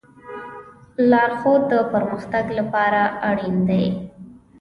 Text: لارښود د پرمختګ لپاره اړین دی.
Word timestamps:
لارښود 1.09 1.61
د 1.71 1.73
پرمختګ 1.93 2.45
لپاره 2.59 3.01
اړین 3.29 3.57
دی. 3.69 3.85